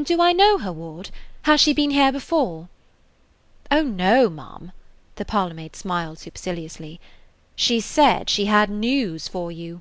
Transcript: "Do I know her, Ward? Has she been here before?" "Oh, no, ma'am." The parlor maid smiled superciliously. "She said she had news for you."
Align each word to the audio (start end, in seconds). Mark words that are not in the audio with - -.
"Do 0.00 0.22
I 0.22 0.32
know 0.32 0.58
her, 0.58 0.70
Ward? 0.72 1.10
Has 1.42 1.60
she 1.60 1.72
been 1.72 1.90
here 1.90 2.12
before?" 2.12 2.68
"Oh, 3.68 3.82
no, 3.82 4.30
ma'am." 4.30 4.70
The 5.16 5.24
parlor 5.24 5.54
maid 5.54 5.74
smiled 5.74 6.20
superciliously. 6.20 7.00
"She 7.56 7.80
said 7.80 8.30
she 8.30 8.44
had 8.44 8.70
news 8.70 9.26
for 9.26 9.50
you." 9.50 9.80